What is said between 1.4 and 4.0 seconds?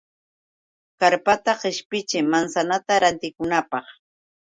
qishpichiy manzanata rantikunaapaq.